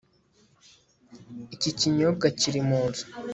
Iki 1.55 1.71
kinyobwa 1.79 2.25
kiri 2.39 2.59
munzu 2.69 3.05